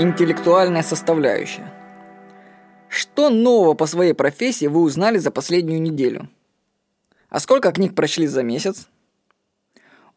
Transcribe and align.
Интеллектуальная 0.00 0.84
составляющая. 0.84 1.72
Что 2.88 3.30
нового 3.30 3.74
по 3.74 3.86
своей 3.86 4.12
профессии 4.12 4.66
вы 4.66 4.82
узнали 4.82 5.18
за 5.18 5.32
последнюю 5.32 5.82
неделю? 5.82 6.28
А 7.28 7.40
сколько 7.40 7.72
книг 7.72 7.96
прочли 7.96 8.28
за 8.28 8.44
месяц? 8.44 8.86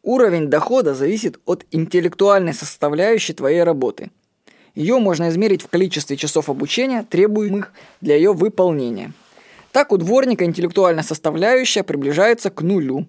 Уровень 0.04 0.46
дохода 0.46 0.94
зависит 0.94 1.40
от 1.46 1.66
интеллектуальной 1.72 2.54
составляющей 2.54 3.32
твоей 3.32 3.64
работы. 3.64 4.12
Ее 4.76 5.00
можно 5.00 5.30
измерить 5.30 5.62
в 5.62 5.68
количестве 5.68 6.16
часов 6.16 6.48
обучения, 6.48 7.02
требуемых 7.02 7.72
для 8.00 8.14
ее 8.14 8.32
выполнения. 8.32 9.12
Так 9.72 9.90
у 9.90 9.96
дворника 9.96 10.44
интеллектуальная 10.44 11.02
составляющая 11.02 11.82
приближается 11.82 12.50
к 12.50 12.62
нулю. 12.62 13.08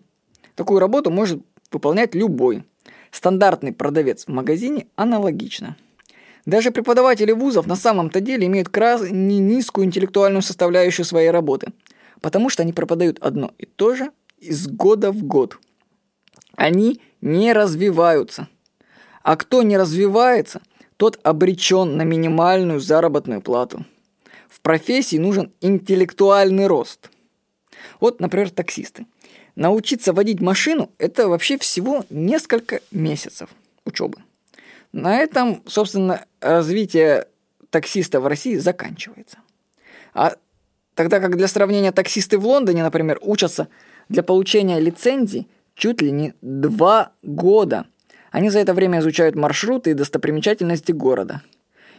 Такую 0.56 0.80
работу 0.80 1.12
может 1.12 1.40
выполнять 1.72 2.16
любой. 2.16 2.64
Стандартный 3.12 3.74
продавец 3.74 4.26
в 4.26 4.30
магазине 4.30 4.88
аналогично. 4.96 5.78
Даже 6.46 6.72
преподаватели 6.72 7.32
вузов 7.32 7.68
на 7.68 7.76
самом-то 7.76 8.20
деле 8.20 8.48
имеют 8.48 8.70
крайне 8.70 9.40
низкую 9.40 9.86
интеллектуальную 9.86 10.42
составляющую 10.42 11.06
своей 11.06 11.30
работы, 11.30 11.72
потому 12.22 12.50
что 12.50 12.64
они 12.64 12.74
преподают 12.74 13.18
одно 13.20 13.52
и 13.58 13.66
то 13.66 13.96
же 13.96 14.12
из 14.40 14.68
года 14.68 15.12
в 15.12 15.24
год. 15.24 15.58
Они 16.56 17.00
не 17.22 17.54
развиваются. 17.54 18.50
А 19.24 19.38
кто 19.38 19.64
не 19.64 19.78
развивается, 19.78 20.62
тот 20.98 21.18
обречен 21.24 21.96
на 21.96 22.04
минимальную 22.04 22.82
заработную 22.82 23.42
плату. 23.42 23.86
В 24.50 24.60
профессии 24.60 25.18
нужен 25.18 25.52
интеллектуальный 25.62 26.68
рост. 26.68 27.10
Вот, 28.00 28.20
например, 28.20 28.50
таксисты. 28.50 29.06
Научиться 29.56 30.14
водить 30.14 30.42
машину– 30.42 30.92
это 30.98 31.28
вообще 31.30 31.58
всего 31.58 32.06
несколько 32.10 32.82
месяцев 32.92 33.50
учебы. 33.86 34.18
На 34.94 35.18
этом, 35.18 35.62
собственно, 35.66 36.26
развитие 36.40 37.28
таксиста 37.70 38.22
в 38.22 38.28
России 38.28 38.56
заканчивается. 38.56 39.40
А 40.14 40.36
тогда 40.96 41.20
как 41.20 41.36
для 41.36 41.48
сравнения 41.48 41.92
таксисты 41.92 42.38
в 42.38 42.48
Лондоне, 42.48 42.84
например, 42.84 43.20
учатся 43.22 43.68
для 44.08 44.24
получения 44.24 44.80
лицензии 44.80 45.48
чуть 45.76 46.02
ли 46.02 46.12
не 46.12 46.34
два 46.42 47.12
года. 47.24 47.88
Они 48.32 48.50
за 48.50 48.60
это 48.60 48.74
время 48.74 49.00
изучают 49.00 49.36
маршруты 49.36 49.92
и 49.92 49.96
достопримечательности 49.96 50.92
города– 50.92 51.42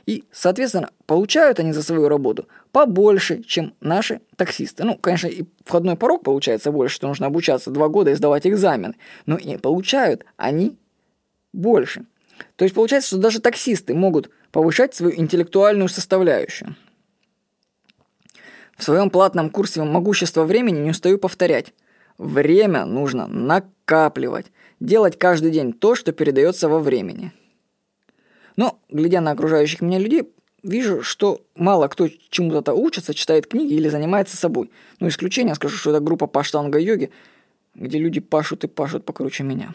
и, 0.07 0.25
соответственно, 0.33 0.91
получают 1.07 1.61
они 1.61 1.73
за 1.73 1.83
свою 1.83 2.09
работу 2.09 2.47
побольше, 2.73 3.43
чем 3.43 3.75
наши 3.81 4.21
таксисты. 4.37 4.85
Ну, 4.85 4.97
конечно, 4.99 5.29
и 5.29 5.45
входной 5.65 5.97
порог 5.97 6.23
получается 6.23 6.73
больше, 6.73 6.97
что 6.97 7.09
нужно 7.09 7.27
обучаться 7.27 7.71
два 7.71 7.89
года 7.89 8.11
и 8.11 8.15
сдавать 8.15 8.47
экзамены. 8.47 8.97
Но 9.25 9.37
и 9.37 9.57
получают 9.57 10.25
они 10.37 10.77
больше. 11.53 12.05
То 12.57 12.65
есть 12.65 12.75
получается, 12.75 13.09
что 13.09 13.19
даже 13.19 13.41
таксисты 13.41 13.95
могут 13.95 14.31
повышать 14.53 14.95
свою 14.95 15.19
интеллектуальную 15.19 15.89
составляющую. 15.89 16.77
В 18.77 18.83
своем 18.83 19.11
платном 19.11 19.51
курсе 19.51 19.83
«Могущество 19.83 20.45
времени» 20.45 20.81
не 20.81 20.91
устаю 20.91 21.19
повторять. 21.19 21.73
Время 22.19 22.85
нужно 22.85 23.27
накапливать, 23.27 24.47
делать 24.81 25.19
каждый 25.19 25.51
день 25.51 25.73
то, 25.73 25.95
что 25.95 26.13
передается 26.13 26.69
во 26.69 26.81
времени– 26.81 27.33
но, 28.57 28.79
глядя 28.89 29.21
на 29.21 29.33
окружающих 29.33 29.81
меня 29.81 29.99
людей, 29.99 30.33
вижу, 30.63 31.03
что 31.03 31.41
мало 31.57 31.89
кто 31.89 32.09
чему-то 32.31 32.73
учится, 32.73 33.15
читает 33.15 33.47
книги 33.47 33.75
или 33.75 33.89
занимается 33.89 34.37
собой. 34.37 34.71
Ну, 35.01 35.09
исключение, 35.09 35.55
скажу, 35.55 35.77
что 35.77 35.91
это 35.91 36.01
группа 36.01 36.27
паштанга-йоги, 36.27 37.11
где 37.75 37.99
люди 37.99 38.21
пашут 38.21 38.65
и 38.65 38.69
пашут 38.69 39.05
покруче 39.05 39.43
меня. 39.43 39.75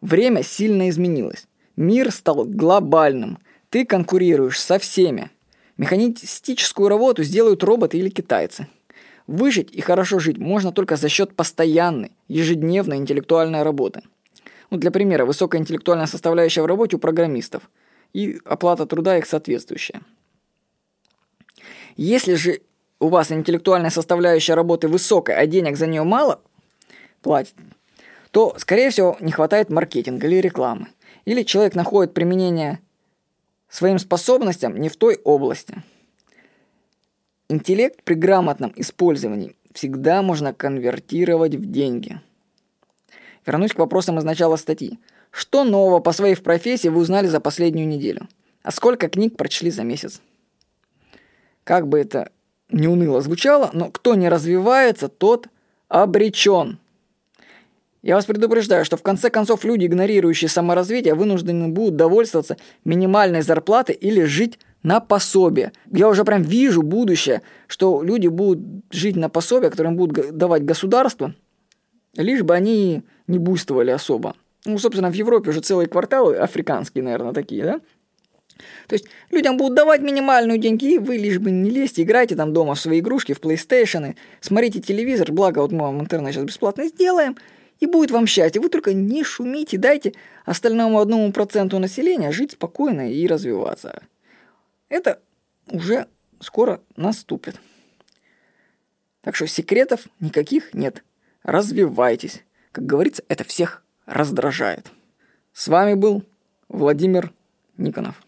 Время 0.00 0.42
сильно 0.42 0.88
изменилось. 0.88 1.46
Мир 1.76 2.10
стал 2.10 2.44
глобальным. 2.44 3.38
Ты 3.70 3.84
конкурируешь 3.84 4.60
со 4.60 4.78
всеми. 4.78 5.30
Механистическую 5.76 6.88
работу 6.88 7.22
сделают 7.22 7.62
роботы 7.62 7.98
или 7.98 8.08
китайцы. 8.08 8.66
Выжить 9.26 9.70
и 9.72 9.80
хорошо 9.80 10.18
жить 10.18 10.38
можно 10.38 10.72
только 10.72 10.96
за 10.96 11.08
счет 11.08 11.34
постоянной, 11.34 12.12
ежедневной 12.28 12.96
интеллектуальной 12.96 13.62
работы– 13.62 14.02
ну, 14.70 14.76
для 14.76 14.90
примера, 14.90 15.24
высокая 15.24 15.60
интеллектуальная 15.60 16.06
составляющая 16.06 16.62
в 16.62 16.66
работе 16.66 16.96
у 16.96 16.98
программистов 16.98 17.70
и 18.12 18.40
оплата 18.44 18.86
труда 18.86 19.16
их 19.16 19.26
соответствующая. 19.26 20.02
Если 21.96 22.34
же 22.34 22.60
у 23.00 23.08
вас 23.08 23.32
интеллектуальная 23.32 23.90
составляющая 23.90 24.54
работы 24.54 24.88
высокая, 24.88 25.36
а 25.36 25.46
денег 25.46 25.76
за 25.76 25.86
нее 25.86 26.04
мало 26.04 26.40
платит, 27.22 27.54
то, 28.30 28.54
скорее 28.58 28.90
всего, 28.90 29.16
не 29.20 29.32
хватает 29.32 29.70
маркетинга 29.70 30.26
или 30.26 30.36
рекламы. 30.36 30.88
Или 31.24 31.42
человек 31.42 31.74
находит 31.74 32.14
применение 32.14 32.80
своим 33.68 33.98
способностям 33.98 34.76
не 34.76 34.88
в 34.88 34.96
той 34.96 35.18
области. 35.24 35.82
Интеллект 37.48 38.02
при 38.02 38.14
грамотном 38.14 38.72
использовании 38.76 39.56
всегда 39.72 40.22
можно 40.22 40.52
конвертировать 40.52 41.54
в 41.54 41.70
деньги– 41.70 42.20
Вернусь 43.48 43.72
к 43.72 43.78
вопросам 43.78 44.18
из 44.18 44.24
начала 44.24 44.56
статьи. 44.56 44.98
Что 45.30 45.64
нового 45.64 46.00
по 46.00 46.12
своей 46.12 46.36
профессии 46.36 46.88
вы 46.88 47.00
узнали 47.00 47.28
за 47.28 47.40
последнюю 47.40 47.88
неделю? 47.88 48.28
А 48.62 48.70
сколько 48.70 49.08
книг 49.08 49.38
прочли 49.38 49.70
за 49.70 49.84
месяц? 49.84 50.20
Как 51.64 51.88
бы 51.88 51.98
это 51.98 52.30
не 52.68 52.88
уныло 52.88 53.22
звучало, 53.22 53.70
но 53.72 53.90
кто 53.90 54.16
не 54.16 54.28
развивается, 54.28 55.08
тот 55.08 55.48
обречен. 55.88 56.78
Я 58.02 58.14
вас 58.14 58.26
предупреждаю, 58.26 58.84
что 58.84 58.96
в 58.96 59.02
конце 59.02 59.28
концов 59.28 59.64
люди, 59.64 59.86
игнорирующие 59.86 60.48
саморазвитие, 60.48 61.14
вынуждены 61.14 61.68
будут 61.68 61.96
довольствоваться 61.96 62.56
минимальной 62.84 63.42
зарплатой 63.42 63.96
или 63.96 64.22
жить 64.22 64.58
на 64.82 65.00
пособие. 65.00 65.72
Я 65.90 66.08
уже 66.08 66.24
прям 66.24 66.42
вижу 66.42 66.82
будущее, 66.82 67.42
что 67.66 68.02
люди 68.02 68.28
будут 68.28 68.84
жить 68.90 69.16
на 69.16 69.28
пособие, 69.28 69.70
которое 69.70 69.90
им 69.90 69.96
будут 69.96 70.36
давать 70.36 70.64
государство, 70.64 71.34
лишь 72.16 72.42
бы 72.42 72.54
они 72.54 73.02
не 73.26 73.38
буйствовали 73.38 73.90
особо. 73.90 74.36
Ну, 74.64 74.78
собственно, 74.78 75.10
в 75.10 75.14
Европе 75.14 75.50
уже 75.50 75.60
целые 75.60 75.88
кварталы 75.88 76.36
африканские, 76.36 77.02
наверное, 77.02 77.32
такие, 77.32 77.64
да? 77.64 77.80
То 78.88 78.94
есть 78.94 79.06
людям 79.30 79.56
будут 79.56 79.76
давать 79.76 80.02
минимальную 80.02 80.58
деньги, 80.58 80.94
и 80.94 80.98
вы 80.98 81.16
лишь 81.16 81.38
бы 81.38 81.50
не 81.50 81.70
лезьте, 81.70 82.02
играйте 82.02 82.34
там 82.34 82.52
дома 82.52 82.74
в 82.74 82.80
свои 82.80 82.98
игрушки, 83.00 83.32
в 83.32 83.40
PlayStation, 83.40 84.16
смотрите 84.40 84.80
телевизор, 84.80 85.30
благо 85.30 85.60
вот 85.60 85.70
мы 85.70 85.80
вам 85.80 86.00
интернет 86.00 86.34
сейчас 86.34 86.44
бесплатно 86.44 86.86
сделаем, 86.86 87.36
и 87.80 87.86
будет 87.86 88.10
вам 88.10 88.26
счастье. 88.26 88.60
Вы 88.60 88.68
только 88.68 88.92
не 88.92 89.24
шумите, 89.24 89.78
дайте 89.78 90.14
остальному 90.44 91.00
одному 91.00 91.32
проценту 91.32 91.78
населения 91.78 92.32
жить 92.32 92.52
спокойно 92.52 93.12
и 93.12 93.26
развиваться. 93.26 94.02
Это 94.88 95.20
уже 95.70 96.06
скоро 96.40 96.80
наступит. 96.96 97.60
Так 99.22 99.36
что 99.36 99.46
секретов 99.46 100.08
никаких 100.20 100.74
нет. 100.74 101.04
Развивайтесь. 101.42 102.42
Как 102.72 102.86
говорится, 102.86 103.22
это 103.28 103.44
всех 103.44 103.82
раздражает. 104.06 104.90
С 105.52 105.68
вами 105.68 105.94
был 105.94 106.24
Владимир 106.68 107.32
Никонов. 107.76 108.22